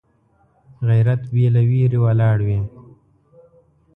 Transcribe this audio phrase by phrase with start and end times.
[0.87, 2.59] غیرت بې له ویرې ولاړ وي